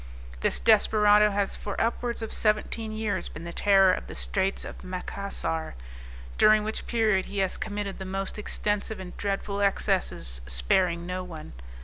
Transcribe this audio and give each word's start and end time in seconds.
This 0.39 0.59
desperado 0.59 1.29
has 1.29 1.55
for 1.55 1.79
upwards 1.79 2.23
of 2.23 2.33
seventeen 2.33 2.91
years 2.91 3.29
been 3.29 3.43
the 3.43 3.53
terror 3.53 3.93
of 3.93 4.07
the 4.07 4.15
Straits 4.15 4.65
of 4.65 4.83
Macassar, 4.83 5.75
during 6.39 6.63
which 6.63 6.87
period 6.87 7.25
he 7.25 7.37
has 7.37 7.55
committed 7.55 7.99
the 7.99 8.03
most 8.05 8.39
extensive 8.39 8.99
and 8.99 9.15
dreadful 9.15 9.61
excesses 9.61 10.41
sparing 10.47 11.05
no 11.05 11.23
one. 11.23 11.53